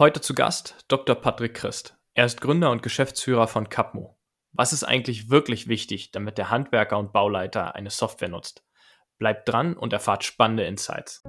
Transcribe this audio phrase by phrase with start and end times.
[0.00, 1.14] Heute zu Gast Dr.
[1.14, 1.94] Patrick Christ.
[2.14, 4.16] Er ist Gründer und Geschäftsführer von Capmo.
[4.52, 8.64] Was ist eigentlich wirklich wichtig, damit der Handwerker und Bauleiter eine Software nutzt?
[9.18, 11.22] Bleibt dran und erfahrt spannende Insights.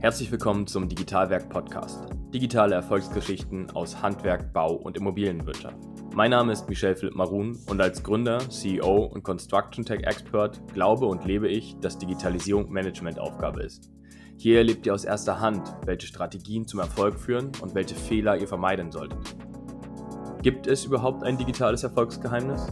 [0.00, 2.08] Herzlich willkommen zum Digitalwerk Podcast.
[2.34, 5.78] Digitale Erfolgsgeschichten aus Handwerk, Bau und Immobilienwirtschaft.
[6.12, 11.06] Mein Name ist Michel Philipp Marun und als Gründer, CEO und Construction Tech Expert glaube
[11.06, 13.92] und lebe ich, dass Digitalisierung Managementaufgabe ist.
[14.42, 18.48] Hier erlebt ihr aus erster Hand, welche Strategien zum Erfolg führen und welche Fehler ihr
[18.48, 19.20] vermeiden solltet.
[20.42, 22.66] Gibt es überhaupt ein digitales Erfolgsgeheimnis?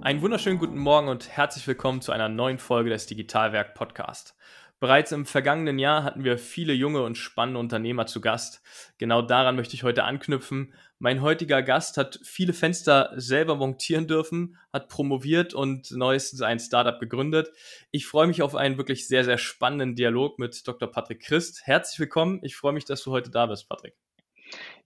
[0.00, 4.34] Einen wunderschönen guten Morgen und herzlich willkommen zu einer neuen Folge des Digitalwerk Podcast.
[4.80, 8.62] Bereits im vergangenen Jahr hatten wir viele junge und spannende Unternehmer zu Gast.
[8.96, 10.72] Genau daran möchte ich heute anknüpfen.
[11.04, 16.98] Mein heutiger Gast hat viele Fenster selber montieren dürfen, hat promoviert und neuestens ein Startup
[16.98, 17.52] gegründet.
[17.90, 20.90] Ich freue mich auf einen wirklich sehr, sehr spannenden Dialog mit Dr.
[20.90, 21.60] Patrick Christ.
[21.66, 22.40] Herzlich willkommen.
[22.42, 23.92] Ich freue mich, dass du heute da bist, Patrick.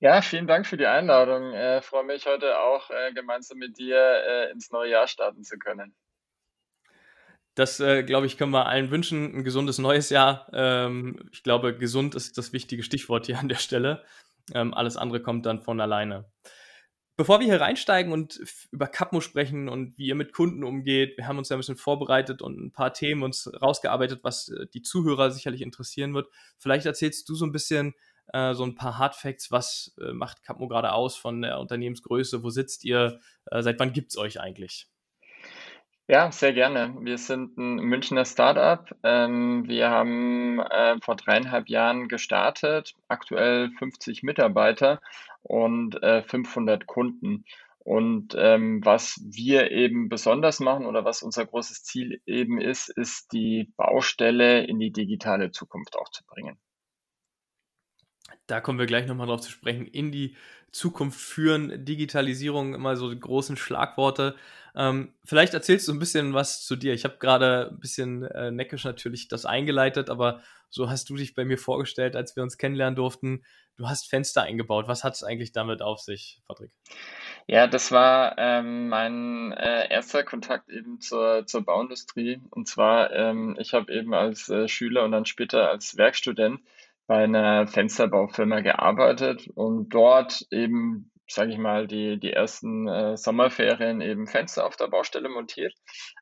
[0.00, 1.50] Ja, vielen Dank für die Einladung.
[1.50, 5.44] Ich äh, freue mich heute auch äh, gemeinsam mit dir äh, ins neue Jahr starten
[5.44, 5.94] zu können.
[7.54, 9.36] Das, äh, glaube ich, können wir allen wünschen.
[9.36, 10.50] Ein gesundes neues Jahr.
[10.52, 14.04] Ähm, ich glaube, gesund ist das wichtige Stichwort hier an der Stelle.
[14.54, 16.30] Ähm, alles andere kommt dann von alleine.
[17.16, 21.26] Bevor wir hier reinsteigen und über Capmo sprechen und wie ihr mit Kunden umgeht, wir
[21.26, 24.82] haben uns ja ein bisschen vorbereitet und ein paar Themen uns rausgearbeitet, was äh, die
[24.82, 26.28] Zuhörer sicherlich interessieren wird.
[26.58, 27.94] Vielleicht erzählst du so ein bisschen
[28.32, 32.50] äh, so ein paar Hardfacts, was äh, macht Capmo gerade aus von der Unternehmensgröße, wo
[32.50, 34.86] sitzt ihr, äh, seit wann gibt es euch eigentlich?
[36.10, 36.96] Ja, sehr gerne.
[37.00, 38.88] Wir sind ein Münchner Startup.
[39.02, 45.02] Ähm, wir haben äh, vor dreieinhalb Jahren gestartet, aktuell 50 Mitarbeiter
[45.42, 47.44] und äh, 500 Kunden.
[47.80, 53.32] Und ähm, was wir eben besonders machen oder was unser großes Ziel eben ist, ist
[53.32, 56.58] die Baustelle in die digitale Zukunft auch zu bringen.
[58.48, 59.86] Da kommen wir gleich nochmal drauf zu sprechen.
[59.86, 60.36] In die
[60.72, 64.34] Zukunft führen, Digitalisierung, immer so die großen Schlagworte.
[64.74, 66.92] Ähm, vielleicht erzählst du ein bisschen was zu dir.
[66.94, 71.34] Ich habe gerade ein bisschen äh, neckisch natürlich das eingeleitet, aber so hast du dich
[71.34, 73.44] bei mir vorgestellt, als wir uns kennenlernen durften.
[73.76, 74.88] Du hast Fenster eingebaut.
[74.88, 76.70] Was hat es eigentlich damit auf sich, Patrick?
[77.46, 82.40] Ja, das war ähm, mein äh, erster Kontakt eben zur, zur Bauindustrie.
[82.50, 86.60] Und zwar, ähm, ich habe eben als äh, Schüler und dann später als Werkstudent
[87.08, 94.02] bei einer Fensterbaufirma gearbeitet und dort eben, sage ich mal, die, die ersten äh, Sommerferien
[94.02, 95.74] eben Fenster auf der Baustelle montiert,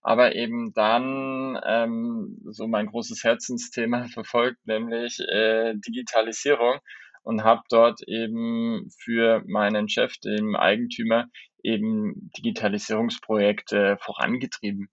[0.03, 6.79] aber eben dann ähm, so mein großes Herzensthema verfolgt, nämlich äh, Digitalisierung
[7.25, 11.27] und habe dort eben für meinen Chef, dem Eigentümer,
[11.65, 14.89] eben Digitalisierungsprojekte vorangetrieben.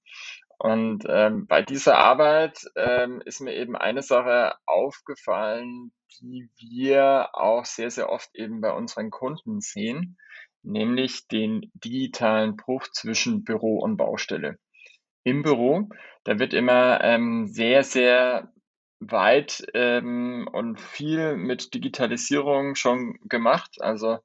[0.63, 5.91] Und ähm, bei dieser Arbeit ähm, ist mir eben eine Sache aufgefallen,
[6.22, 10.18] die wir auch sehr, sehr oft eben bei unseren Kunden sehen,
[10.62, 14.57] nämlich den digitalen Bruch zwischen Büro und Baustelle.
[15.25, 15.90] Im Büro,
[16.23, 18.50] da wird immer ähm, sehr, sehr
[19.02, 23.81] weit ähm, und viel mit Digitalisierung schon gemacht.
[23.81, 24.19] Also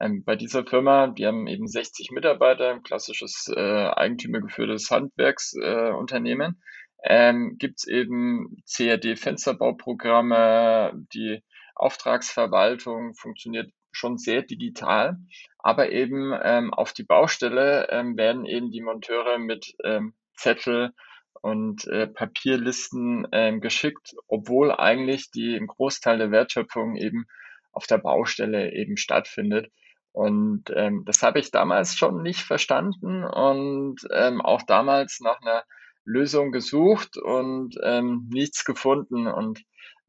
[0.00, 6.62] ähm, bei dieser Firma, die haben eben 60 Mitarbeiter, ein klassisches äh, eigentümergeführtes Handwerksunternehmen,
[7.02, 11.42] äh, ähm, gibt es eben CAD-Fensterbauprogramme, die
[11.74, 15.16] Auftragsverwaltung funktioniert schon sehr digital,
[15.58, 20.92] aber eben ähm, auf die Baustelle ähm, werden eben die Monteure mit ähm, Zettel
[21.42, 27.26] und äh, Papierlisten ähm, geschickt, obwohl eigentlich die im Großteil der Wertschöpfung eben
[27.72, 29.70] auf der Baustelle eben stattfindet.
[30.12, 35.64] Und ähm, das habe ich damals schon nicht verstanden und ähm, auch damals nach einer
[36.04, 39.28] Lösung gesucht und ähm, nichts gefunden.
[39.28, 39.62] Und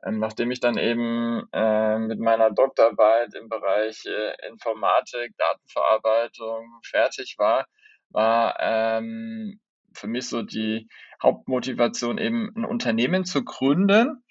[0.03, 7.35] ähm, nachdem ich dann eben äh, mit meiner Doktorarbeit im Bereich äh, Informatik, Datenverarbeitung fertig
[7.37, 7.67] war,
[8.09, 9.59] war ähm,
[9.93, 10.87] für mich so die
[11.21, 14.23] Hauptmotivation eben ein Unternehmen zu gründen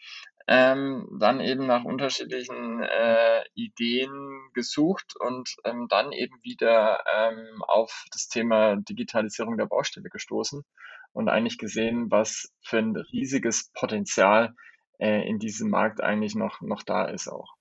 [0.50, 8.04] ähm, dann eben nach unterschiedlichen äh, Ideen gesucht und ähm, dann eben wieder ähm, auf
[8.10, 10.64] das Thema Digitalisierung der Baustelle gestoßen
[11.12, 14.56] und eigentlich gesehen, was für ein riesiges Potenzial
[14.98, 17.54] äh, in diesem Markt eigentlich noch, noch da ist auch.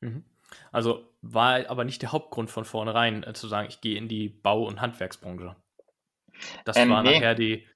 [0.00, 0.24] Mhm.
[0.72, 4.30] Also war aber nicht der Hauptgrund von vornherein äh, zu sagen, ich gehe in die
[4.30, 5.56] Bau- und Handwerksbranche.
[6.64, 7.16] Das ähm, war nee.
[7.16, 7.66] nachher die,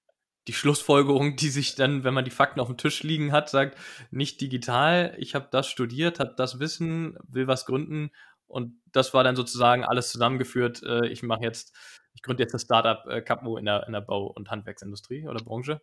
[0.48, 3.78] die Schlussfolgerung, die sich dann, wenn man die Fakten auf dem Tisch liegen hat, sagt,
[4.10, 8.10] nicht digital, ich habe das studiert, habe das Wissen, will was gründen
[8.46, 10.82] und das war dann sozusagen alles zusammengeführt.
[10.82, 11.74] Äh, ich mache jetzt,
[12.14, 15.42] ich gründe jetzt das Startup äh, Capmo in der, in der Bau- und Handwerksindustrie oder
[15.42, 15.80] Branche.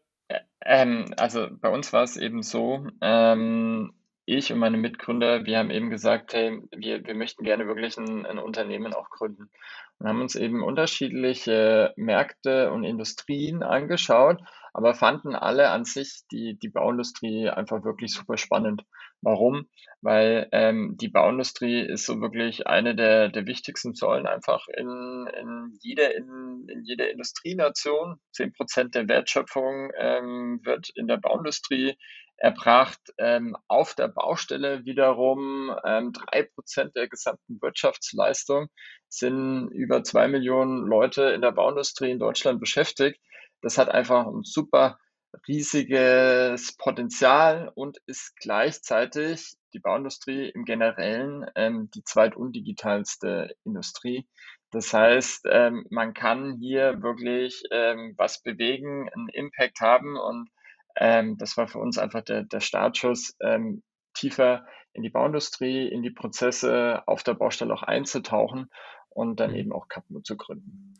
[0.64, 3.94] Ähm, also bei uns war es eben so, ähm,
[4.30, 8.26] ich und meine Mitgründer, wir haben eben gesagt, hey, wir, wir möchten gerne wirklich ein,
[8.26, 9.50] ein Unternehmen auch gründen.
[9.98, 14.40] Und haben uns eben unterschiedliche Märkte und Industrien angeschaut,
[14.74, 18.84] aber fanden alle an sich die, die Bauindustrie einfach wirklich super spannend.
[19.22, 19.68] Warum?
[20.02, 25.78] Weil ähm, die Bauindustrie ist so wirklich eine der, der wichtigsten Säulen einfach in, in,
[25.82, 28.22] jeder, in, in jeder Industrienation.
[28.32, 31.98] Zehn Prozent der Wertschöpfung ähm, wird in der Bauindustrie
[32.40, 33.00] erbracht.
[33.18, 38.68] Ähm, auf der Baustelle wiederum ähm, drei Prozent der gesamten Wirtschaftsleistung
[39.08, 43.20] sind über zwei Millionen Leute in der Bauindustrie in Deutschland beschäftigt.
[43.62, 44.98] Das hat einfach ein super
[45.48, 54.28] riesiges Potenzial und ist gleichzeitig die Bauindustrie im Generellen ähm, die zweitundigitalste Industrie.
[54.72, 60.50] Das heißt, ähm, man kann hier wirklich ähm, was bewegen, einen Impact haben und
[61.00, 63.82] ähm, das war für uns einfach der, der Startschuss, ähm,
[64.14, 68.70] tiefer in die Bauindustrie, in die Prozesse auf der Baustelle auch einzutauchen
[69.10, 69.58] und dann mhm.
[69.58, 70.96] eben auch Capmo zu gründen.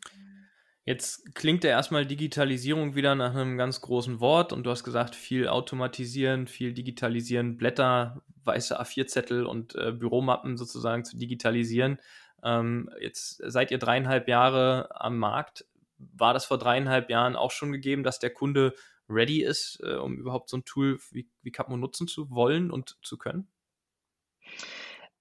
[0.86, 5.14] Jetzt klingt ja erstmal Digitalisierung wieder nach einem ganz großen Wort und du hast gesagt,
[5.14, 11.98] viel automatisieren, viel digitalisieren, Blätter, weiße A4-Zettel und äh, Büromappen sozusagen zu digitalisieren.
[12.42, 15.66] Ähm, jetzt seid ihr dreieinhalb Jahre am Markt.
[15.98, 18.72] War das vor dreieinhalb Jahren auch schon gegeben, dass der Kunde
[19.10, 22.96] ready ist, äh, um überhaupt so ein Tool wie, wie Capmo nutzen zu wollen und
[23.02, 23.48] zu können?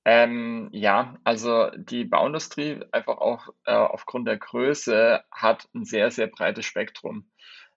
[0.05, 6.27] Ähm, ja, also die Bauindustrie einfach auch äh, aufgrund der Größe hat ein sehr, sehr
[6.27, 7.29] breites Spektrum.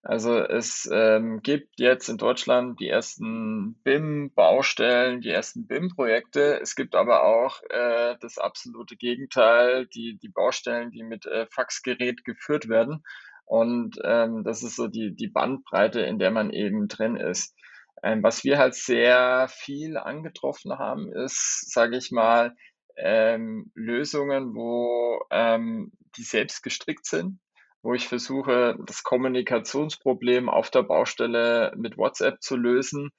[0.05, 6.59] Also es ähm, gibt jetzt in Deutschland die ersten BIM-Baustellen, die ersten BIM-Projekte.
[6.61, 12.25] Es gibt aber auch äh, das absolute Gegenteil, die, die Baustellen, die mit äh, Faxgerät
[12.25, 13.05] geführt werden.
[13.45, 17.55] Und ähm, das ist so die, die Bandbreite, in der man eben drin ist.
[18.03, 22.55] Ähm, was wir halt sehr viel angetroffen haben, ist, sage ich mal,
[22.97, 27.39] ähm, Lösungen, wo ähm, die selbst gestrickt sind,
[27.83, 33.11] wo ich versuche, das Kommunikationsproblem auf der Baustelle mit WhatsApp zu lösen.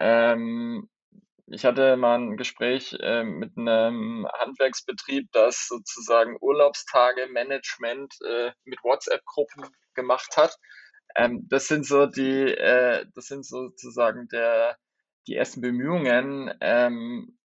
[0.00, 0.88] Ähm,
[1.46, 9.66] ich hatte mal ein Gespräch äh, mit einem Handwerksbetrieb, das sozusagen Urlaubstage-Management äh, mit WhatsApp-Gruppen
[9.94, 10.56] gemacht hat.
[11.16, 14.78] Ähm, das sind so die, äh, das sind sozusagen der,
[15.26, 17.38] die ersten Bemühungen, ähm,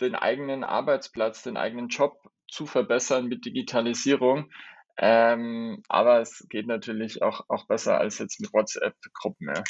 [0.00, 4.50] den eigenen Arbeitsplatz, den eigenen Job zu verbessern mit Digitalisierung.
[4.96, 9.48] Ähm, aber es geht natürlich auch, auch besser als jetzt mit WhatsApp-Gruppen.
[9.54, 9.64] Ja.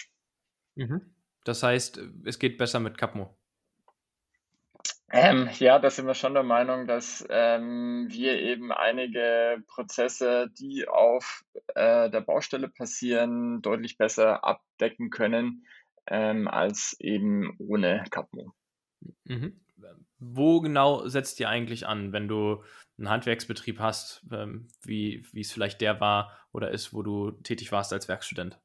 [0.75, 1.18] Mhm.
[1.45, 3.35] Das heißt, es geht besser mit Capmo.
[5.11, 10.87] Ähm, ja, da sind wir schon der Meinung, dass ähm, wir eben einige Prozesse, die
[10.87, 11.45] auf
[11.75, 15.65] äh, der Baustelle passieren, deutlich besser abdecken können
[16.07, 18.53] ähm, als eben ohne Capmo.
[19.25, 19.59] Mhm.
[20.19, 22.63] Wo genau setzt ihr eigentlich an, wenn du
[22.99, 27.73] einen Handwerksbetrieb hast, ähm, wie, wie es vielleicht der war oder ist, wo du tätig
[27.73, 28.59] warst als Werkstudent?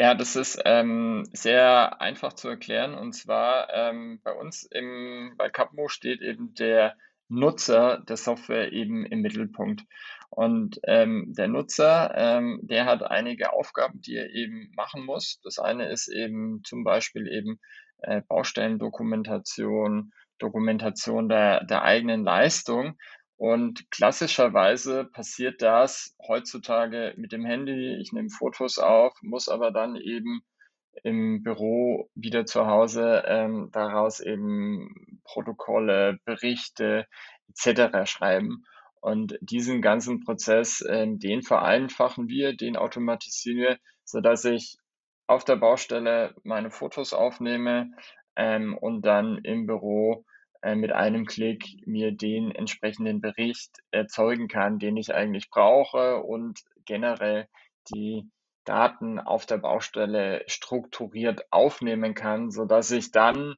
[0.00, 2.94] Ja, das ist ähm, sehr einfach zu erklären.
[2.94, 6.96] Und zwar ähm, bei uns im, bei Capmo steht eben der
[7.28, 9.82] Nutzer der Software eben im Mittelpunkt.
[10.30, 15.38] Und ähm, der Nutzer, ähm, der hat einige Aufgaben, die er eben machen muss.
[15.44, 17.60] Das eine ist eben zum Beispiel eben
[17.98, 22.96] äh, Baustellendokumentation, Dokumentation der, der eigenen Leistung.
[23.40, 27.96] Und klassischerweise passiert das heutzutage mit dem Handy.
[27.98, 30.42] Ich nehme Fotos auf, muss aber dann eben
[31.04, 37.06] im Büro wieder zu Hause ähm, daraus eben Protokolle, Berichte
[37.48, 38.04] etc.
[38.04, 38.66] schreiben.
[39.00, 44.76] Und diesen ganzen Prozess, ähm, den vereinfachen wir, den automatisieren wir, so dass ich
[45.26, 47.90] auf der Baustelle meine Fotos aufnehme
[48.36, 50.26] ähm, und dann im Büro
[50.62, 56.60] äh, mit einem Klick mir den entsprechenden Bericht erzeugen kann, den ich eigentlich brauche und
[56.84, 57.48] generell
[57.94, 58.28] die
[58.64, 63.56] Daten auf der Baustelle strukturiert aufnehmen kann, so dass ich dann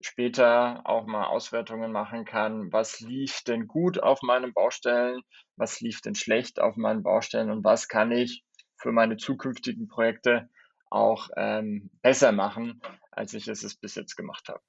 [0.00, 5.22] später auch mal Auswertungen machen kann, was lief denn gut auf meinen Baustellen,
[5.56, 8.44] was lief denn schlecht auf meinen Baustellen und was kann ich
[8.76, 10.48] für meine zukünftigen Projekte
[10.90, 14.60] auch ähm, besser machen, als ich es bis jetzt gemacht habe.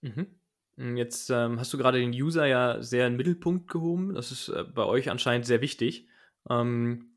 [0.00, 0.40] Mhm.
[0.78, 4.14] Hm, jetzt ähm, hast du gerade den User ja sehr in den Mittelpunkt gehoben.
[4.14, 6.08] Das ist äh, bei euch anscheinend sehr wichtig.
[6.50, 7.12] Ähm,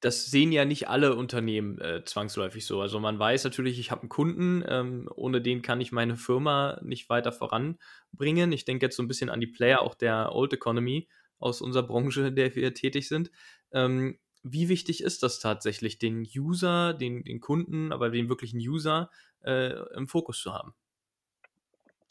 [0.00, 2.80] das sehen ja nicht alle Unternehmen äh, zwangsläufig so.
[2.80, 6.80] Also man weiß natürlich, ich habe einen Kunden, ähm, ohne den kann ich meine Firma
[6.82, 8.52] nicht weiter voranbringen.
[8.52, 11.84] Ich denke jetzt so ein bisschen an die Player auch der Old Economy aus unserer
[11.86, 13.30] Branche, in der wir tätig sind.
[13.72, 19.10] Ähm, wie wichtig ist das tatsächlich, den User, den, den Kunden, aber den wirklichen User
[19.44, 20.74] äh, im Fokus zu haben?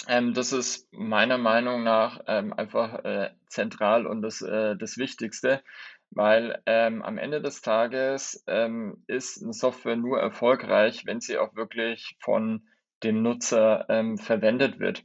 [0.08, 5.64] Ähm, das ist meiner Meinung nach ähm, einfach äh, zentral und das, äh, das Wichtigste,
[6.12, 11.56] weil ähm, am Ende des Tages ähm, ist eine Software nur erfolgreich, wenn sie auch
[11.56, 12.68] wirklich von
[13.04, 15.04] dem Nutzer ähm, verwendet wird.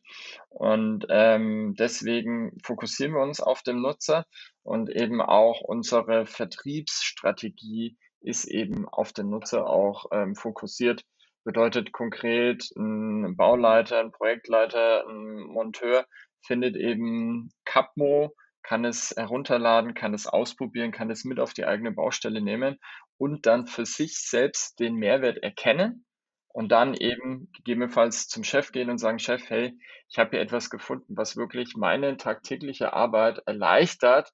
[0.49, 4.27] Und ähm, deswegen fokussieren wir uns auf den Nutzer
[4.63, 10.05] und eben auch unsere Vertriebsstrategie ist eben auf den Nutzer auch
[10.35, 11.05] fokussiert.
[11.45, 16.07] Bedeutet konkret, ein Bauleiter, ein Projektleiter, ein Monteur
[16.47, 21.93] findet eben Capmo, kann es herunterladen, kann es ausprobieren, kann es mit auf die eigene
[21.93, 22.79] Baustelle nehmen
[23.17, 26.05] und dann für sich selbst den Mehrwert erkennen
[26.53, 29.79] und dann eben gegebenenfalls zum Chef gehen und sagen, Chef, hey,
[30.09, 34.31] ich habe hier etwas gefunden, was wirklich meine tagtägliche Arbeit erleichtert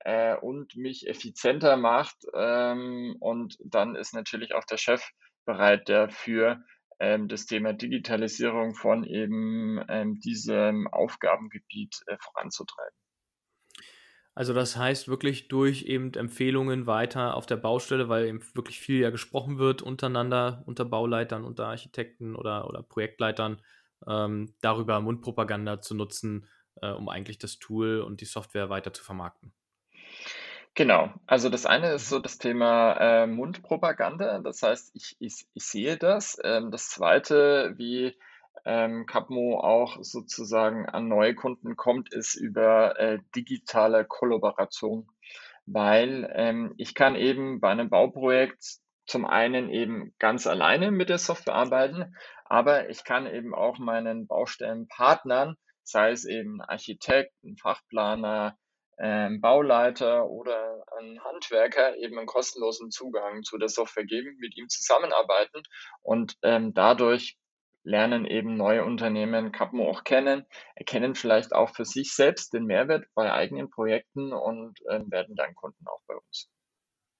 [0.00, 2.16] äh, und mich effizienter macht.
[2.34, 5.02] Ähm, und dann ist natürlich auch der Chef
[5.50, 6.62] bereit dafür,
[7.00, 12.96] ähm, das Thema Digitalisierung von eben ähm, diesem Aufgabengebiet äh, voranzutreiben.
[14.34, 19.00] Also das heißt wirklich durch eben Empfehlungen weiter auf der Baustelle, weil eben wirklich viel
[19.00, 23.60] ja gesprochen wird untereinander, unter Bauleitern, unter Architekten oder, oder Projektleitern,
[24.06, 26.46] ähm, darüber Mundpropaganda zu nutzen,
[26.80, 29.52] äh, um eigentlich das Tool und die Software weiter zu vermarkten.
[30.74, 31.12] Genau.
[31.26, 34.38] Also das eine ist so das Thema äh, Mundpropaganda.
[34.40, 36.38] Das heißt, ich, ich, ich sehe das.
[36.44, 38.16] Ähm, das zweite, wie
[38.64, 45.08] ähm, Capmo auch sozusagen an neue Kunden kommt, ist über äh, digitale Kollaboration.
[45.66, 51.18] Weil ähm, ich kann eben bei einem Bauprojekt zum einen eben ganz alleine mit der
[51.18, 58.56] Software arbeiten, aber ich kann eben auch meinen Baustellenpartnern, sei es eben Architekt, ein Fachplaner,
[59.00, 64.68] ähm, Bauleiter oder ein Handwerker eben einen kostenlosen Zugang zu der Software geben, mit ihm
[64.68, 65.62] zusammenarbeiten
[66.02, 67.38] und ähm, dadurch
[67.82, 73.06] lernen eben neue Unternehmen Capmo auch kennen, erkennen vielleicht auch für sich selbst den Mehrwert
[73.14, 76.50] bei eigenen Projekten und ähm, werden dann Kunden auch bei uns.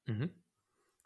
[0.07, 0.35] Mhm.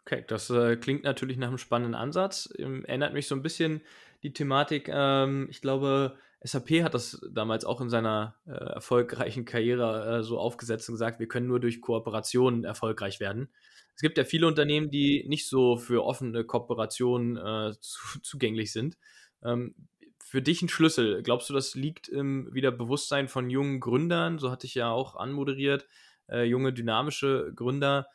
[0.01, 2.53] Okay, das äh, klingt natürlich nach einem spannenden Ansatz.
[2.59, 3.81] Ähm, erinnert mich so ein bisschen
[4.23, 10.19] die Thematik, ähm, ich glaube, SAP hat das damals auch in seiner äh, erfolgreichen Karriere
[10.19, 13.49] äh, so aufgesetzt und gesagt, wir können nur durch Kooperationen erfolgreich werden.
[13.95, 18.97] Es gibt ja viele Unternehmen, die nicht so für offene Kooperationen äh, zu, zugänglich sind.
[19.43, 19.75] Ähm,
[20.23, 21.23] für dich ein Schlüssel.
[21.23, 24.39] Glaubst du, das liegt im wieder Bewusstsein von jungen Gründern?
[24.39, 25.87] So hatte ich ja auch anmoderiert,
[26.29, 28.07] äh, junge dynamische Gründer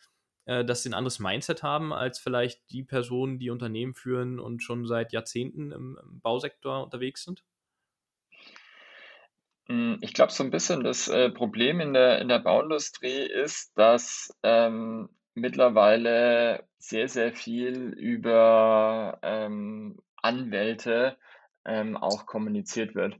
[0.50, 4.62] äh, dass sie ein anderes Mindset haben als vielleicht die Personen, die Unternehmen führen und
[4.64, 7.44] schon seit Jahrzehnten im, im Bausektor unterwegs sind?
[9.70, 13.70] Hm, ich glaube, so ein bisschen das äh, Problem in der, in der Bauindustrie ist,
[13.78, 21.16] dass ähm, mittlerweile sehr, sehr viel über ähm, Anwälte
[21.64, 23.16] ähm, auch kommuniziert wird.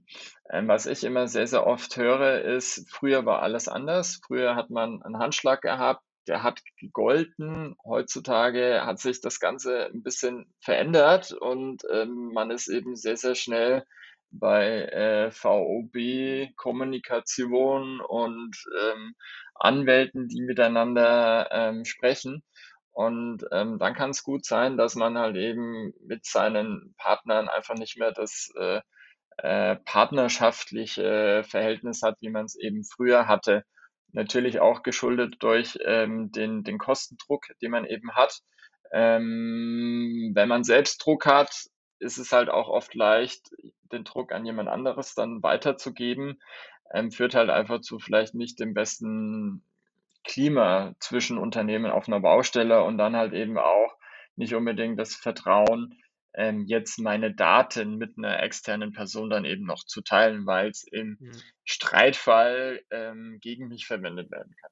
[0.51, 4.21] Ähm, was ich immer sehr, sehr oft höre, ist, früher war alles anders.
[4.27, 7.77] Früher hat man einen Handschlag gehabt, der hat gegolten.
[7.85, 13.37] Heutzutage hat sich das Ganze ein bisschen verändert und ähm, man ist eben sehr, sehr
[13.37, 13.85] schnell
[14.31, 19.15] bei äh, VOB, Kommunikation und ähm,
[19.55, 22.43] Anwälten, die miteinander ähm, sprechen.
[22.93, 27.75] Und ähm, dann kann es gut sein, dass man halt eben mit seinen Partnern einfach
[27.75, 28.81] nicht mehr das äh,
[29.39, 33.65] äh, partnerschaftliche Verhältnis hat, wie man es eben früher hatte.
[34.13, 38.41] Natürlich auch geschuldet durch ähm, den, den Kostendruck, den man eben hat.
[38.93, 41.51] Ähm, wenn man selbst Druck hat,
[42.01, 43.51] ist es halt auch oft leicht,
[43.93, 46.41] den Druck an jemand anderes dann weiterzugeben.
[46.93, 49.63] Ähm, führt halt einfach zu vielleicht nicht dem besten
[50.25, 53.97] Klima zwischen Unternehmen auf einer Baustelle und dann halt eben auch
[54.37, 56.01] nicht unbedingt das Vertrauen,
[56.35, 60.85] ähm, jetzt meine Daten mit einer externen Person dann eben noch zu teilen, weil es
[60.85, 61.33] im mhm.
[61.65, 64.71] Streitfall ähm, gegen mich verwendet werden kann.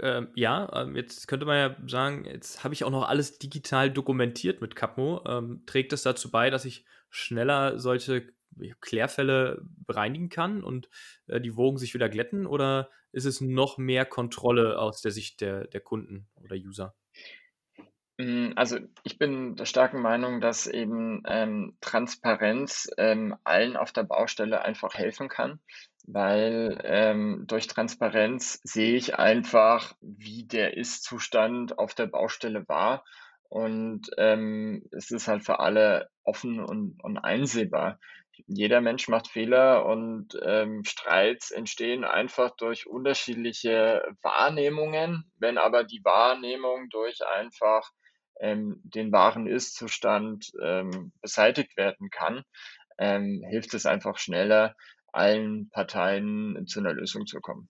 [0.00, 3.90] Ähm, ja, ähm, jetzt könnte man ja sagen, jetzt habe ich auch noch alles digital
[3.90, 5.22] dokumentiert mit Capmo.
[5.26, 8.32] Ähm, trägt das dazu bei, dass ich schneller solche
[8.80, 10.88] Klärfälle bereinigen kann und
[11.26, 12.46] äh, die Wogen sich wieder glätten?
[12.46, 16.94] Oder ist es noch mehr Kontrolle aus der Sicht der, der Kunden oder User?
[18.18, 24.04] Hm, also ich bin der starken Meinung, dass eben ähm, Transparenz ähm, allen auf der
[24.04, 25.60] Baustelle einfach helfen kann,
[26.04, 33.04] weil ähm, durch Transparenz sehe ich einfach, wie der Ist-Zustand auf der Baustelle war
[33.52, 37.98] und ähm, es ist halt für alle offen und, und einsehbar.
[38.46, 45.30] Jeder Mensch macht Fehler und ähm, Streits entstehen einfach durch unterschiedliche Wahrnehmungen.
[45.38, 47.90] Wenn aber die Wahrnehmung durch einfach
[48.40, 52.44] ähm, den wahren Ist-Zustand ähm, beseitigt werden kann,
[52.98, 54.74] ähm, hilft es einfach schneller,
[55.12, 57.68] allen Parteien zu einer Lösung zu kommen.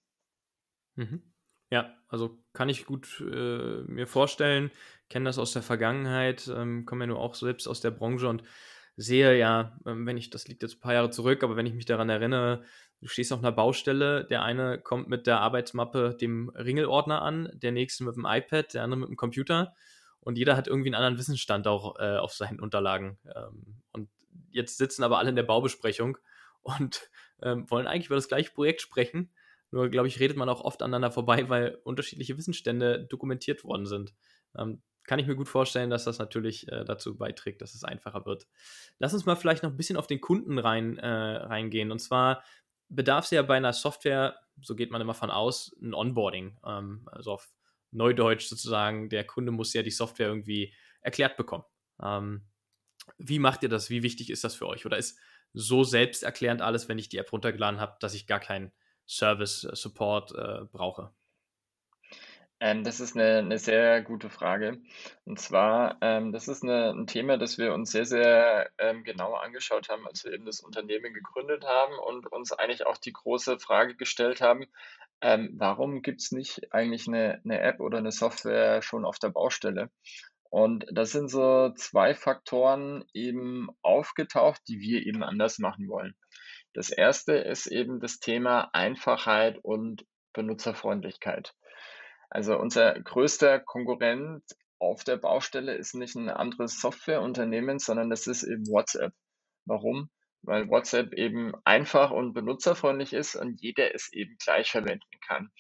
[0.97, 1.23] Mhm.
[1.71, 4.71] Ja, also kann ich gut äh, mir vorstellen,
[5.09, 8.43] kenne das aus der Vergangenheit, ähm, komme ja nur auch selbst aus der Branche und
[8.97, 11.73] sehe ja, ähm, wenn ich, das liegt jetzt ein paar Jahre zurück, aber wenn ich
[11.73, 12.65] mich daran erinnere,
[13.01, 17.73] du stehst auf einer Baustelle, der eine kommt mit der Arbeitsmappe dem Ringelordner an, der
[17.73, 19.75] nächste mit dem iPad, der andere mit dem Computer
[20.21, 23.19] und jeder hat irgendwie einen anderen Wissensstand auch äh, auf seinen Unterlagen.
[23.35, 24.09] Ähm, und
[24.51, 26.17] jetzt sitzen aber alle in der Baubesprechung
[26.63, 27.11] und
[27.43, 29.33] ähm, wollen eigentlich über das gleiche Projekt sprechen.
[29.71, 34.15] Nur, glaube ich, redet man auch oft aneinander vorbei, weil unterschiedliche Wissensstände dokumentiert worden sind.
[34.57, 38.25] Ähm, kann ich mir gut vorstellen, dass das natürlich äh, dazu beiträgt, dass es einfacher
[38.25, 38.47] wird.
[38.99, 41.91] Lass uns mal vielleicht noch ein bisschen auf den Kunden rein, äh, reingehen.
[41.91, 42.45] Und zwar
[42.89, 46.59] bedarf es ja bei einer Software, so geht man immer von aus, ein Onboarding.
[46.65, 47.53] Ähm, also auf
[47.91, 51.65] Neudeutsch sozusagen, der Kunde muss ja die Software irgendwie erklärt bekommen.
[52.01, 52.47] Ähm,
[53.19, 53.91] wie macht ihr das?
[53.91, 54.87] Wie wichtig ist das für euch?
[54.87, 55.19] Oder ist
[55.55, 58.73] so selbsterklärend alles, wenn ich die App runtergeladen habe, dass ich gar keinen
[59.07, 61.13] Service-Support äh, brauche?
[62.61, 64.81] Ähm, das ist eine, eine sehr gute Frage.
[65.25, 69.35] Und zwar, ähm, das ist eine, ein Thema, das wir uns sehr, sehr ähm, genau
[69.35, 73.59] angeschaut haben, als wir eben das Unternehmen gegründet haben und uns eigentlich auch die große
[73.59, 74.67] Frage gestellt haben,
[75.23, 79.31] ähm, warum gibt es nicht eigentlich eine, eine App oder eine Software schon auf der
[79.31, 79.91] Baustelle?
[80.53, 86.15] Und das sind so zwei Faktoren eben aufgetaucht, die wir eben anders machen wollen.
[86.75, 90.05] Das erste ist eben das Thema Einfachheit und
[90.35, 91.55] Benutzerfreundlichkeit.
[92.29, 94.45] Also unser größter Konkurrent
[94.79, 99.15] auf der Baustelle ist nicht ein anderes Softwareunternehmen, sondern das ist eben WhatsApp.
[99.65, 100.11] Warum?
[100.43, 105.51] Weil WhatsApp eben einfach und benutzerfreundlich ist und jeder es eben gleich verwenden kann.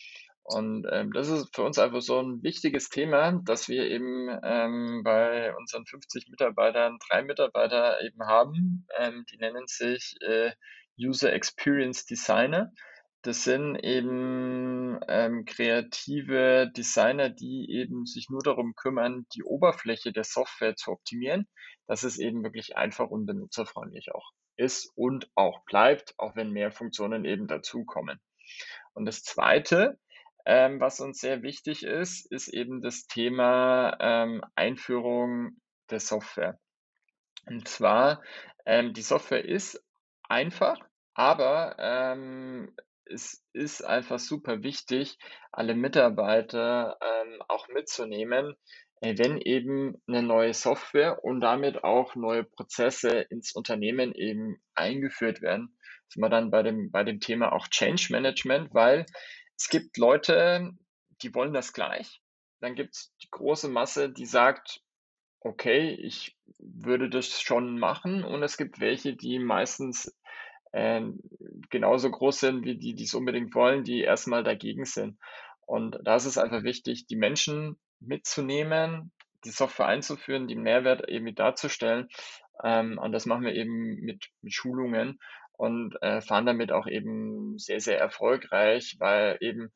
[0.44, 5.02] Und ähm, das ist für uns einfach so ein wichtiges Thema, dass wir eben ähm,
[5.04, 8.86] bei unseren 50 Mitarbeitern drei Mitarbeiter eben haben.
[8.98, 10.52] Ähm, die nennen sich äh,
[10.98, 12.72] User Experience Designer.
[13.22, 20.24] Das sind eben ähm, kreative Designer, die eben sich nur darum kümmern, die Oberfläche der
[20.24, 21.46] Software zu optimieren,
[21.86, 26.72] dass es eben wirklich einfach und benutzerfreundlich auch ist und auch bleibt, auch wenn mehr
[26.72, 28.20] Funktionen eben dazukommen.
[28.92, 29.98] Und das Zweite,
[30.44, 35.56] ähm, was uns sehr wichtig ist, ist eben das Thema ähm, Einführung
[35.90, 36.58] der Software.
[37.46, 38.22] Und zwar,
[38.66, 39.82] ähm, die Software ist
[40.28, 40.78] einfach,
[41.14, 42.74] aber ähm,
[43.04, 45.18] es ist einfach super wichtig,
[45.50, 48.54] alle Mitarbeiter ähm, auch mitzunehmen,
[49.00, 55.42] äh, wenn eben eine neue Software und damit auch neue Prozesse ins Unternehmen eben eingeführt
[55.42, 55.76] werden.
[56.08, 59.06] Sind wir dann bei dem, bei dem Thema auch Change Management, weil
[59.62, 60.72] es gibt Leute,
[61.22, 62.20] die wollen das gleich.
[62.58, 64.80] Dann gibt es die große Masse, die sagt,
[65.38, 68.24] okay, ich würde das schon machen.
[68.24, 70.12] Und es gibt welche, die meistens
[70.72, 71.02] äh,
[71.70, 75.16] genauso groß sind wie die, die es unbedingt wollen, die erstmal dagegen sind.
[75.64, 79.12] Und da ist es einfach wichtig, die Menschen mitzunehmen,
[79.44, 82.08] die Software einzuführen, die Mehrwert eben darzustellen.
[82.64, 85.20] Ähm, und das machen wir eben mit, mit Schulungen
[85.62, 89.72] und äh, fahren damit auch eben sehr, sehr erfolgreich, weil eben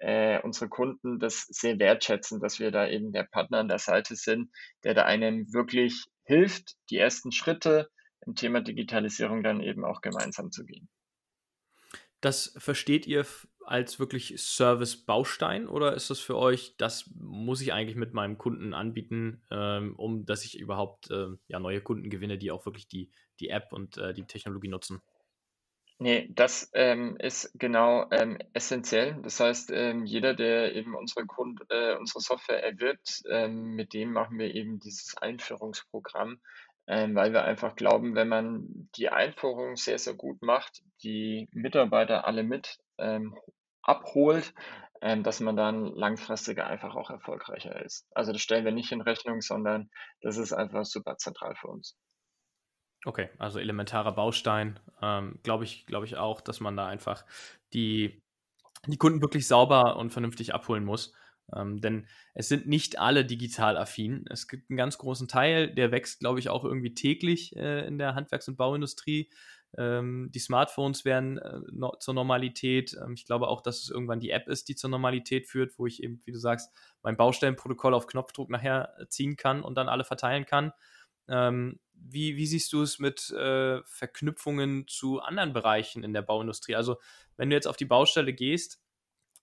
[0.00, 4.16] äh, unsere Kunden das sehr wertschätzen, dass wir da eben der Partner an der Seite
[4.16, 4.50] sind,
[4.82, 7.90] der da einem wirklich hilft, die ersten Schritte
[8.24, 10.88] im Thema Digitalisierung dann eben auch gemeinsam zu gehen.
[12.22, 13.26] Das versteht ihr
[13.66, 18.72] als wirklich Service-Baustein oder ist das für euch, das muss ich eigentlich mit meinem Kunden
[18.72, 23.10] anbieten, ähm, um dass ich überhaupt äh, ja, neue Kunden gewinne, die auch wirklich die,
[23.38, 25.02] die App und äh, die Technologie nutzen?
[25.98, 29.16] Nee, das ähm, ist genau ähm, essentiell.
[29.22, 34.12] Das heißt, ähm, jeder, der eben unsere, Grund, äh, unsere Software erwirbt, ähm, mit dem
[34.12, 36.38] machen wir eben dieses Einführungsprogramm,
[36.86, 42.26] ähm, weil wir einfach glauben, wenn man die Einführung sehr, sehr gut macht, die Mitarbeiter
[42.26, 43.34] alle mit ähm,
[43.80, 44.52] abholt,
[45.00, 48.06] ähm, dass man dann langfristiger einfach auch erfolgreicher ist.
[48.14, 49.88] Also das stellen wir nicht in Rechnung, sondern
[50.20, 51.96] das ist einfach super zentral für uns.
[53.04, 54.80] Okay, also elementarer Baustein.
[55.00, 57.24] Ähm, glaube ich, glaube ich auch, dass man da einfach
[57.72, 58.22] die,
[58.86, 61.12] die Kunden wirklich sauber und vernünftig abholen muss.
[61.54, 64.24] Ähm, denn es sind nicht alle digital affin.
[64.30, 67.98] Es gibt einen ganz großen Teil, der wächst, glaube ich, auch irgendwie täglich äh, in
[67.98, 69.30] der Handwerks- und Bauindustrie.
[69.78, 72.96] Ähm, die Smartphones werden äh, no zur Normalität.
[73.00, 75.86] Ähm, ich glaube auch, dass es irgendwann die App ist, die zur Normalität führt, wo
[75.86, 79.88] ich eben, wie du sagst, mein Baustellenprotokoll auf Knopfdruck nachher äh, ziehen kann und dann
[79.88, 80.72] alle verteilen kann.
[81.28, 86.76] Ähm, wie, wie siehst du es mit äh, Verknüpfungen zu anderen Bereichen in der Bauindustrie?
[86.76, 86.96] Also,
[87.36, 88.80] wenn du jetzt auf die Baustelle gehst,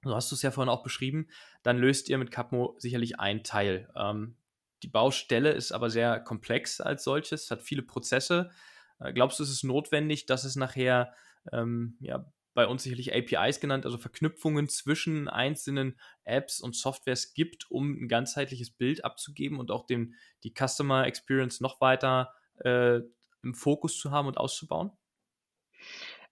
[0.04, 1.28] so hast du es ja vorhin auch beschrieben,
[1.62, 3.90] dann löst ihr mit Capmo sicherlich ein Teil.
[3.96, 4.38] Ähm,
[4.84, 8.52] die Baustelle ist aber sehr komplex als solches, hat viele Prozesse.
[9.00, 11.14] Äh, glaubst du, ist es ist notwendig, dass es nachher
[11.52, 17.70] ähm, ja, bei uns sicherlich APIs genannt, also Verknüpfungen zwischen einzelnen Apps und Softwares gibt,
[17.72, 23.00] um ein ganzheitliches Bild abzugeben und auch den, die Customer Experience noch weiter äh,
[23.42, 24.92] im Fokus zu haben und auszubauen?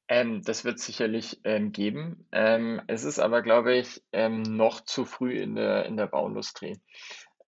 [0.07, 2.27] Ähm, das wird sicherlich ähm, geben.
[2.31, 6.81] Ähm, es ist aber, glaube ich, ähm, noch zu früh in der, in der Bauindustrie.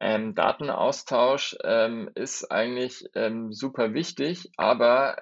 [0.04, 3.10] Ähm, Datenaustausch ähm, ist eigentlich
[3.50, 5.18] super wichtig, aber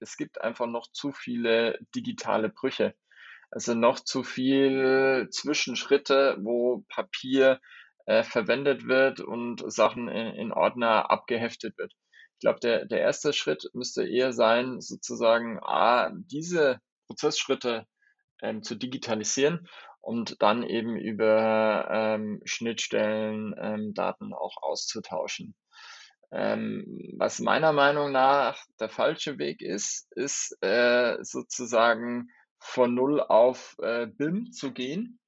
[0.00, 2.94] es gibt einfach noch zu viele digitale Brüche.
[3.50, 7.60] Also noch zu viel Zwischenschritte, wo Papier
[8.06, 11.92] äh, verwendet wird und Sachen in, in Ordner abgeheftet wird
[12.42, 17.86] glaube, der, der erste Schritt müsste eher sein, sozusagen A, diese Prozessschritte
[18.42, 19.68] ähm, zu digitalisieren
[20.02, 25.54] und dann eben über ähm, Schnittstellen ähm, Daten auch auszutauschen.
[26.32, 33.76] Ähm, was meiner Meinung nach der falsche Weg ist, ist äh, sozusagen von Null auf
[33.80, 35.20] äh, BIM zu gehen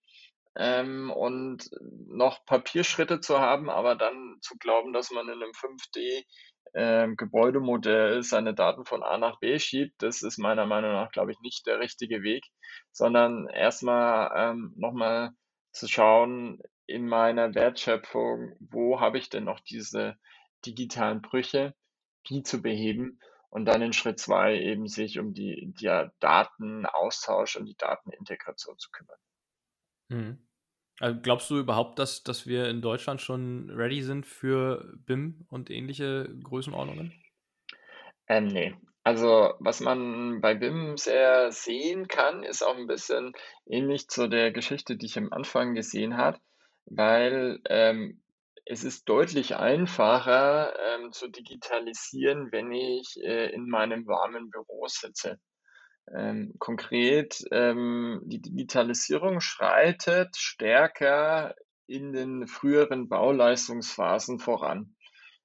[0.57, 1.71] ähm, und
[2.09, 6.25] noch Papierschritte zu haben, aber dann zu glauben, dass man in einem 5D
[6.75, 11.33] ähm, Gebäudemodell seine Daten von A nach B schiebt, das ist meiner Meinung nach, glaube
[11.33, 12.45] ich, nicht der richtige Weg,
[12.93, 15.31] sondern erstmal ähm, nochmal
[15.73, 20.17] zu schauen in meiner Wertschöpfung, wo habe ich denn noch diese
[20.67, 21.75] digitalen Brüche,
[22.29, 27.67] die zu beheben und dann in Schritt zwei eben sich um die, die Datenaustausch und
[27.67, 29.19] die Datenintegration zu kümmern.
[30.09, 30.47] Mhm.
[31.05, 35.69] Also glaubst du überhaupt, dass, dass wir in Deutschland schon ready sind für BIM und
[35.69, 37.13] ähnliche Größenordnungen?
[38.27, 38.75] Ähm, nee.
[39.03, 43.35] Also, was man bei BIM sehr sehen kann, ist auch ein bisschen
[43.67, 46.39] ähnlich zu der Geschichte, die ich am Anfang gesehen habe,
[46.87, 48.23] weil ähm,
[48.65, 55.39] es ist deutlich einfacher ähm, zu digitalisieren, wenn ich äh, in meinem warmen Büro sitze.
[56.13, 61.55] Ähm, konkret, ähm, die Digitalisierung schreitet stärker
[61.87, 64.95] in den früheren Bauleistungsphasen voran.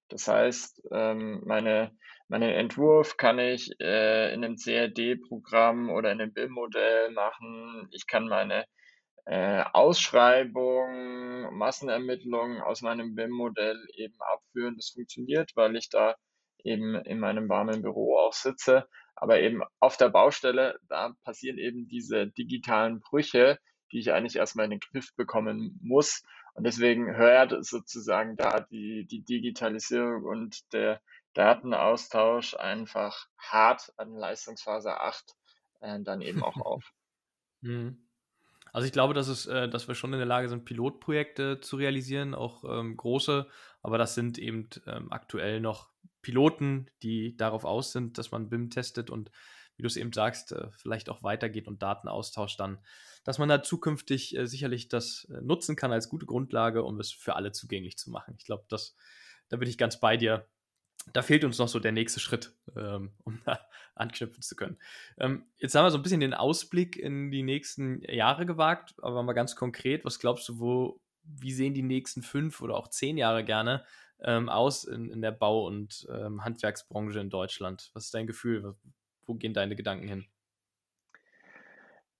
[0.10, 1.91] Das heißt, ähm, meine,
[2.28, 7.88] meinen Entwurf kann ich äh, in einem CAD-Programm oder in einem BIM-Modell machen.
[7.91, 8.65] Ich kann meine
[9.26, 14.76] äh, Ausschreibung, Massenermittlung aus meinem BIM-Modell eben abführen.
[14.76, 16.15] Das funktioniert, weil ich da
[16.63, 18.88] eben in meinem warmen Büro auch sitze.
[19.15, 23.60] Aber eben auf der Baustelle, da passieren eben diese digitalen Brüche,
[23.91, 26.24] die ich eigentlich erstmal in den Griff bekommen muss.
[26.54, 31.02] Und deswegen hört sozusagen da die, die Digitalisierung und der
[31.34, 35.36] Datenaustausch einfach hart an Leistungsphase 8
[35.82, 36.84] äh, dann eben auch auf.
[37.62, 38.08] Mhm.
[38.72, 41.76] Also ich glaube, dass, es, äh, dass wir schon in der Lage sind, Pilotprojekte zu
[41.76, 43.48] realisieren, auch ähm, große,
[43.82, 45.89] aber das sind eben ähm, aktuell noch
[46.30, 49.32] Piloten, die darauf aus sind, dass man BIM testet und
[49.78, 52.78] wie du es eben sagst, äh, vielleicht auch weitergeht und Daten austauscht dann,
[53.24, 57.12] dass man da zukünftig äh, sicherlich das äh, nutzen kann als gute Grundlage, um es
[57.12, 58.36] für alle zugänglich zu machen.
[58.38, 58.96] Ich glaube, das,
[59.48, 60.46] da bin ich ganz bei dir.
[61.13, 63.60] Da fehlt uns noch so der nächste Schritt, ähm, um da
[63.96, 64.78] anknüpfen zu können.
[65.18, 69.24] Ähm, jetzt haben wir so ein bisschen den Ausblick in die nächsten Jahre gewagt, aber
[69.24, 73.18] mal ganz konkret, was glaubst du, wo, wie sehen die nächsten fünf oder auch zehn
[73.18, 73.84] Jahre gerne
[74.23, 77.91] ähm, aus in, in der Bau- und ähm, Handwerksbranche in Deutschland?
[77.93, 78.75] Was ist dein Gefühl?
[79.25, 80.25] Wo gehen deine Gedanken hin?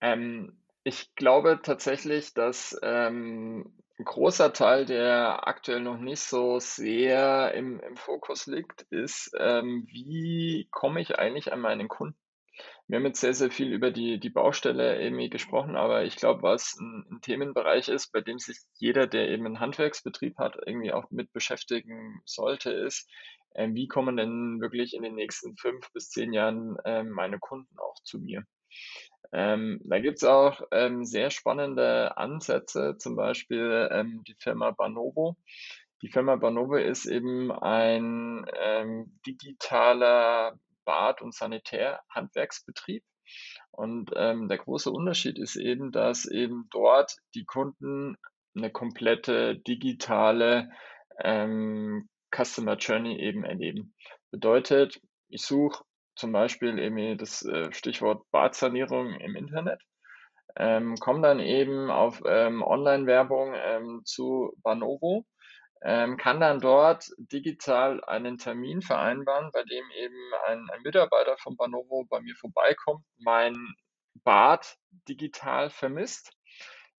[0.02, 7.54] Ähm, ich glaube tatsächlich, dass ähm, ein großer Teil, der aktuell noch nicht so sehr
[7.54, 12.18] im, im Fokus liegt, ist, ähm, wie komme ich eigentlich an meinen Kunden?
[12.90, 16.42] Wir haben jetzt sehr, sehr viel über die, die Baustelle irgendwie gesprochen, aber ich glaube,
[16.42, 20.92] was ein, ein Themenbereich ist, bei dem sich jeder, der eben einen Handwerksbetrieb hat, irgendwie
[20.92, 23.08] auch mit beschäftigen sollte, ist,
[23.52, 27.78] äh, wie kommen denn wirklich in den nächsten fünf bis zehn Jahren äh, meine Kunden
[27.78, 28.44] auch zu mir?
[29.32, 35.38] Ähm, da gibt's auch ähm, sehr spannende Ansätze, zum Beispiel ähm, die Firma Banovo.
[36.02, 40.58] Die Firma Banovo ist eben ein ähm, digitaler
[40.90, 43.04] Bad- und Sanitärhandwerksbetrieb.
[43.70, 48.18] Und ähm, der große Unterschied ist eben, dass eben dort die Kunden
[48.58, 50.72] eine komplette digitale
[51.24, 53.94] ähm, Customer Journey eben erleben.
[54.32, 55.84] Bedeutet, ich suche
[56.16, 59.80] zum Beispiel eben das äh, Stichwort Badsanierung im Internet,
[60.58, 65.28] ähm, komme dann eben auf ähm, Online-Werbung ähm, zu Banovo
[65.82, 71.56] ähm, kann dann dort digital einen Termin vereinbaren, bei dem eben ein, ein Mitarbeiter von
[71.56, 73.56] Banovo bei mir vorbeikommt, mein
[74.24, 74.76] Bad
[75.08, 76.34] digital vermisst.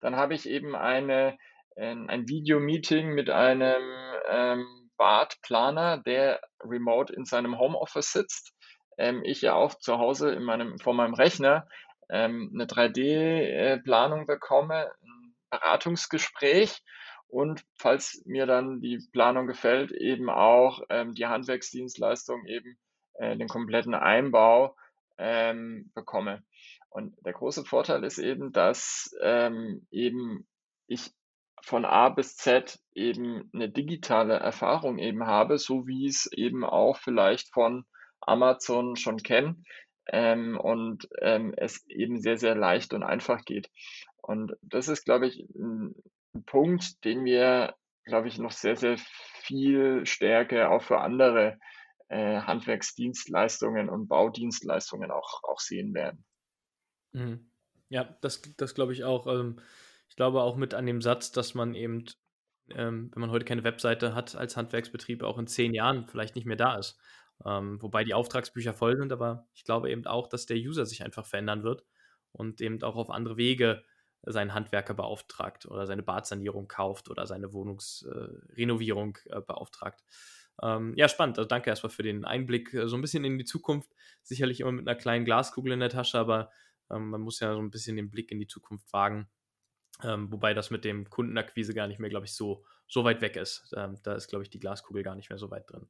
[0.00, 1.36] Dann habe ich eben eine,
[1.76, 3.82] ein, ein Video-Meeting mit einem
[4.28, 8.54] ähm, Badplaner, der remote in seinem Homeoffice sitzt.
[8.96, 11.66] Ähm, ich ja auch zu Hause in meinem, vor meinem Rechner
[12.08, 16.82] ähm, eine 3D-Planung äh, bekomme, ein Beratungsgespräch
[17.30, 22.76] und falls mir dann die Planung gefällt, eben auch ähm, die Handwerksdienstleistung eben
[23.14, 24.76] äh, den kompletten Einbau
[25.18, 26.42] ähm, bekomme.
[26.88, 30.48] Und der große Vorteil ist eben, dass ähm, eben
[30.88, 31.12] ich
[31.62, 36.96] von A bis Z eben eine digitale Erfahrung eben habe, so wie es eben auch
[36.96, 37.84] vielleicht von
[38.20, 39.62] Amazon schon kenne
[40.08, 43.70] ähm, und ähm, es eben sehr, sehr leicht und einfach geht.
[44.16, 45.94] Und das ist, glaube ich, ein,
[46.34, 48.98] ein Punkt, den wir, glaube ich, noch sehr, sehr
[49.42, 51.58] viel stärker auch für andere
[52.08, 56.24] äh, Handwerksdienstleistungen und Baudienstleistungen auch, auch sehen werden.
[57.12, 57.50] Mhm.
[57.88, 59.26] Ja, das, das glaube ich auch.
[59.26, 59.60] Ähm,
[60.08, 62.04] ich glaube auch mit an dem Satz, dass man eben,
[62.70, 66.46] ähm, wenn man heute keine Webseite hat, als Handwerksbetrieb auch in zehn Jahren vielleicht nicht
[66.46, 66.98] mehr da ist.
[67.44, 71.02] Ähm, wobei die Auftragsbücher voll sind, aber ich glaube eben auch, dass der User sich
[71.02, 71.84] einfach verändern wird
[72.32, 73.82] und eben auch auf andere Wege
[74.22, 80.02] seinen Handwerker beauftragt oder seine Badsanierung kauft oder seine Wohnungsrenovierung äh, äh, beauftragt.
[80.62, 81.38] Ähm, ja, spannend.
[81.38, 83.90] Also danke erstmal für den Einblick äh, so ein bisschen in die Zukunft.
[84.22, 86.50] Sicherlich immer mit einer kleinen Glaskugel in der Tasche, aber
[86.90, 89.28] ähm, man muss ja so ein bisschen den Blick in die Zukunft wagen.
[90.02, 93.37] Ähm, wobei das mit dem Kundenakquise gar nicht mehr, glaube ich, so, so weit weg
[93.37, 93.72] ist.
[93.76, 95.88] Ähm, da ist, glaube ich, die Glaskugel gar nicht mehr so weit drin.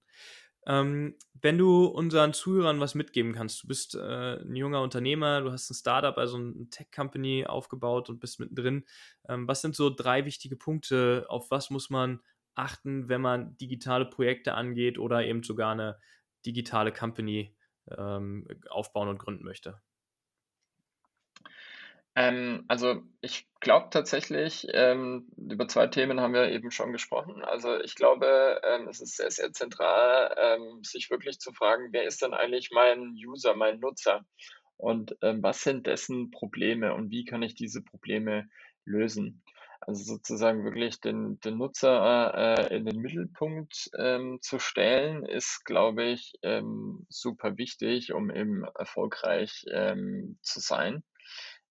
[0.67, 5.51] Ähm, wenn du unseren Zuhörern was mitgeben kannst, du bist äh, ein junger Unternehmer, du
[5.53, 8.85] hast ein Startup, also eine Tech-Company aufgebaut und bist mittendrin.
[9.29, 11.25] Ähm, was sind so drei wichtige Punkte?
[11.29, 12.21] Auf was muss man
[12.55, 15.99] achten, wenn man digitale Projekte angeht oder eben sogar eine
[16.45, 17.57] digitale Company
[17.97, 19.81] ähm, aufbauen und gründen möchte?
[22.17, 27.45] Ähm, also ich glaube tatsächlich, ähm, über zwei Themen haben wir eben schon gesprochen.
[27.45, 32.05] Also ich glaube, ähm, es ist sehr, sehr zentral, ähm, sich wirklich zu fragen, wer
[32.05, 34.25] ist denn eigentlich mein User, mein Nutzer?
[34.77, 38.49] Und ähm, was sind dessen Probleme und wie kann ich diese Probleme
[38.85, 39.43] lösen?
[39.81, 46.05] Also sozusagen wirklich den, den Nutzer äh, in den Mittelpunkt ähm, zu stellen, ist, glaube
[46.05, 46.35] ich,
[47.09, 49.65] super wichtig, um eben erfolgreich
[50.43, 51.03] zu sein.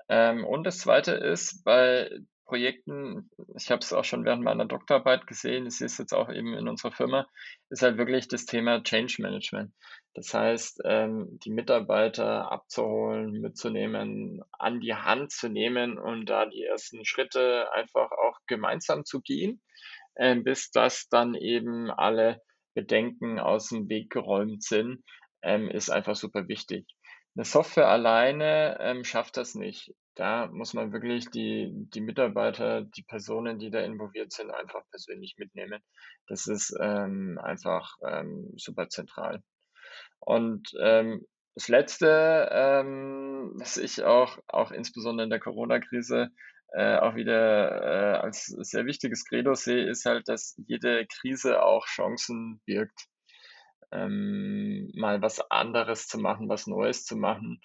[0.09, 2.09] Ähm, und das Zweite ist, bei
[2.47, 6.69] Projekten, ich habe es auch schon während meiner Doktorarbeit gesehen, es jetzt auch eben in
[6.69, 7.27] unserer Firma,
[7.69, 9.73] ist halt wirklich das Thema Change Management.
[10.13, 16.63] Das heißt, ähm, die Mitarbeiter abzuholen, mitzunehmen, an die Hand zu nehmen und da die
[16.63, 19.61] ersten Schritte einfach auch gemeinsam zu gehen,
[20.15, 22.41] äh, bis das dann eben alle
[22.73, 25.03] Bedenken aus dem Weg geräumt sind,
[25.41, 26.87] ähm, ist einfach super wichtig.
[27.37, 29.93] Eine Software alleine ähm, schafft das nicht.
[30.15, 35.35] Da muss man wirklich die, die Mitarbeiter, die Personen, die da involviert sind, einfach persönlich
[35.37, 35.79] mitnehmen.
[36.25, 39.43] Das ist ähm, einfach ähm, super zentral.
[40.19, 46.31] Und ähm, das Letzte, ähm, was ich auch, auch insbesondere in der Corona-Krise
[46.73, 51.85] äh, auch wieder äh, als sehr wichtiges Credo sehe, ist halt, dass jede Krise auch
[51.85, 53.07] Chancen birgt
[53.91, 57.61] ähm, mal was anderes zu machen, was Neues zu machen.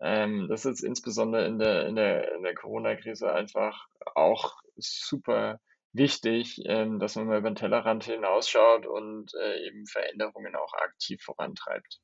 [0.00, 5.58] Ähm, das ist insbesondere in der, in der, in der Corona-Krise einfach auch super
[5.92, 11.22] wichtig, ähm, dass man mal über den Tellerrand hinausschaut und äh, eben Veränderungen auch aktiv
[11.22, 12.00] vorantreibt.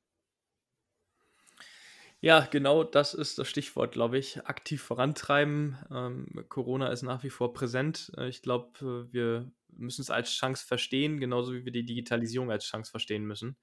[2.23, 4.47] Ja, genau das ist das Stichwort, glaube ich.
[4.47, 5.77] Aktiv vorantreiben.
[5.91, 8.13] Ähm, Corona ist nach wie vor präsent.
[8.15, 12.49] Äh, ich glaube, äh, wir müssen es als Chance verstehen, genauso wie wir die Digitalisierung
[12.49, 13.57] als Chance verstehen müssen.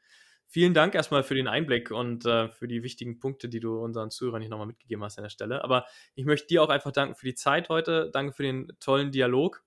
[0.46, 4.10] Vielen Dank erstmal für den Einblick und äh, für die wichtigen Punkte, die du unseren
[4.10, 5.64] Zuhörern hier nochmal mitgegeben hast an der Stelle.
[5.64, 8.10] Aber ich möchte dir auch einfach danken für die Zeit heute.
[8.12, 9.64] Danke für den tollen Dialog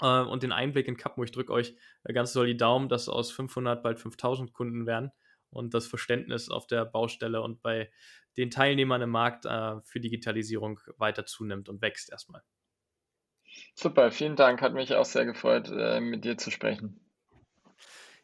[0.00, 1.22] äh, und den Einblick in Capmo.
[1.22, 1.74] Ich drücke euch
[2.04, 5.12] äh, ganz doll die Daumen, dass aus 500 bald 5000 Kunden werden
[5.50, 7.90] und das Verständnis auf der Baustelle und bei
[8.36, 12.42] den Teilnehmern im Markt äh, für Digitalisierung weiter zunimmt und wächst erstmal.
[13.74, 14.60] Super, vielen Dank.
[14.60, 17.00] Hat mich auch sehr gefreut, äh, mit dir zu sprechen.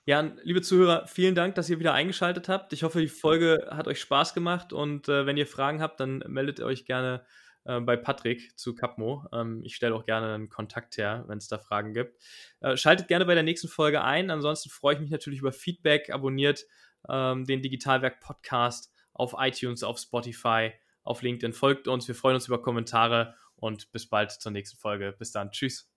[0.04, 2.72] Ja, liebe Zuhörer, vielen Dank, dass ihr wieder eingeschaltet habt.
[2.72, 6.24] Ich hoffe, die Folge hat euch Spaß gemacht und äh, wenn ihr Fragen habt, dann
[6.26, 7.24] meldet euch gerne
[7.64, 9.24] äh, bei Patrick zu Capmo.
[9.32, 12.20] Ähm, ich stelle auch gerne einen Kontakt her, wenn es da Fragen gibt.
[12.61, 14.30] Äh, schaltet gerne bei der nächsten Folge ein.
[14.30, 16.11] Ansonsten freue ich mich natürlich über Feedback.
[16.11, 16.66] Abonniert
[17.09, 21.53] ähm, den Digitalwerk Podcast auf iTunes, auf Spotify, auf LinkedIn.
[21.53, 22.09] Folgt uns.
[22.09, 25.15] Wir freuen uns über Kommentare und bis bald zur nächsten Folge.
[25.19, 25.51] Bis dann.
[25.51, 25.91] Tschüss.